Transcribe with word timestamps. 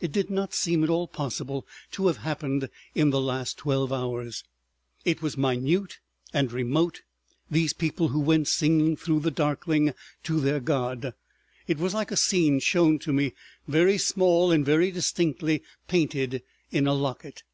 It 0.00 0.10
did 0.10 0.30
not 0.30 0.52
seem 0.52 0.82
at 0.82 0.90
all 0.90 1.06
possible 1.06 1.64
to 1.92 2.08
have 2.08 2.16
happened 2.26 2.68
in 2.96 3.10
the 3.10 3.20
last 3.20 3.56
twelve 3.56 3.92
hours. 3.92 4.42
It 5.04 5.22
was 5.22 5.36
minute 5.36 6.00
and 6.32 6.50
remote, 6.50 7.02
these 7.48 7.72
people 7.72 8.08
who 8.08 8.18
went 8.18 8.48
singing 8.48 8.96
through 8.96 9.20
the 9.20 9.30
darkling 9.30 9.94
to 10.24 10.40
their 10.40 10.58
God. 10.58 11.14
It 11.68 11.78
was 11.78 11.94
like 11.94 12.10
a 12.10 12.16
scene 12.16 12.58
shown 12.58 12.98
to 12.98 13.12
me, 13.12 13.32
very 13.68 13.96
small 13.96 14.50
and 14.50 14.66
very 14.66 14.90
distinctly 14.90 15.62
painted, 15.86 16.42
in 16.72 16.88
a 16.88 16.92
locket. 16.92 17.44